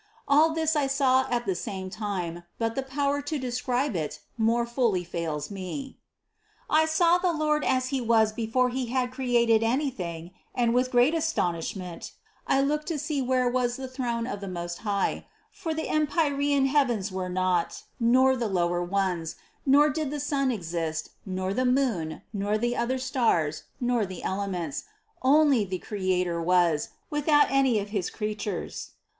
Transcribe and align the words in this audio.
All 0.27 0.49
this 0.49 0.75
I 0.75 0.87
saw 0.87 1.27
at 1.29 1.45
the 1.45 1.53
same 1.53 1.91
time, 1.91 2.41
but 2.57 2.73
the 2.73 2.81
power 2.81 3.21
to 3.21 3.37
describe 3.37 3.95
it 3.95 4.19
more 4.35 4.65
fully 4.65 5.03
fails 5.03 5.51
me. 5.51 5.99
30. 6.71 6.81
I 6.81 6.85
saw 6.87 7.17
the 7.19 7.31
Lord 7.31 7.63
as 7.63 7.89
He 7.89 8.01
was 8.01 8.31
before 8.33 8.69
He 8.69 8.87
had 8.87 9.11
created 9.11 9.61
anything 9.61 10.31
and 10.55 10.73
with 10.73 10.89
great 10.89 11.13
astonishment 11.13 12.13
I 12.47 12.61
looked 12.61 12.87
to 12.87 12.97
see 12.97 13.21
where 13.21 13.47
was 13.47 13.75
the 13.77 13.87
throne 13.87 14.25
of 14.25 14.41
the 14.41 14.47
Most 14.47 14.79
High, 14.79 15.27
for 15.51 15.71
the 15.71 15.87
em 15.87 16.07
pyrean 16.07 16.65
heavens 16.65 17.11
were 17.11 17.29
not, 17.29 17.83
nor 17.99 18.35
the 18.35 18.49
lower 18.49 18.83
ones, 18.83 19.35
nor 19.67 19.87
did 19.91 20.09
the 20.09 20.19
sun 20.19 20.49
exist, 20.51 21.11
nor 21.27 21.53
the 21.53 21.63
moon, 21.63 22.23
nor 22.33 22.57
the 22.57 22.75
other 22.75 22.97
stars, 22.97 23.65
nor 23.79 24.07
the 24.07 24.23
elements, 24.23 24.85
only 25.21 25.63
the 25.63 25.77
Creator 25.77 26.41
was, 26.41 26.89
without 27.11 27.45
any 27.51 27.77
of 27.77 27.89
his 27.89 28.09
creatures. 28.09 28.93